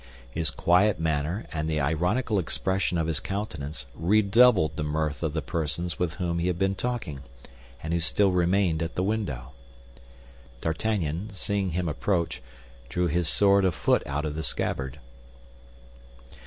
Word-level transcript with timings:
His 0.31 0.49
quiet 0.49 0.99
manner 0.99 1.45
and 1.53 1.69
the 1.69 1.79
ironical 1.79 2.39
expression 2.39 2.97
of 2.97 3.05
his 3.05 3.19
countenance 3.19 3.85
redoubled 3.93 4.75
the 4.75 4.83
mirth 4.83 5.21
of 5.21 5.33
the 5.33 5.43
persons 5.43 5.99
with 5.99 6.15
whom 6.15 6.39
he 6.39 6.47
had 6.47 6.57
been 6.57 6.73
talking, 6.73 7.19
and 7.83 7.93
who 7.93 7.99
still 7.99 8.31
remained 8.31 8.81
at 8.81 8.95
the 8.95 9.03
window. 9.03 9.51
D'Artagnan, 10.59 11.35
seeing 11.35 11.69
him 11.69 11.87
approach, 11.87 12.41
drew 12.89 13.05
his 13.09 13.29
sword 13.29 13.63
a 13.63 13.71
foot 13.71 14.01
out 14.07 14.25
of 14.25 14.33
the 14.33 14.41
scabbard. 14.41 14.97